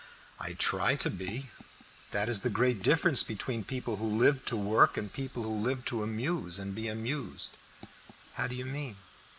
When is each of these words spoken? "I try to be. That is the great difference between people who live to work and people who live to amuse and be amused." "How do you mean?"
"I 0.39 0.53
try 0.53 0.95
to 0.95 1.11
be. 1.11 1.49
That 2.09 2.27
is 2.27 2.39
the 2.41 2.49
great 2.49 2.81
difference 2.81 3.21
between 3.21 3.63
people 3.63 3.97
who 3.97 4.17
live 4.17 4.43
to 4.45 4.57
work 4.57 4.97
and 4.97 5.13
people 5.13 5.43
who 5.43 5.51
live 5.53 5.85
to 5.85 6.01
amuse 6.01 6.57
and 6.57 6.73
be 6.73 6.87
amused." 6.87 7.55
"How 8.33 8.47
do 8.47 8.55
you 8.55 8.65
mean?" 8.65 8.95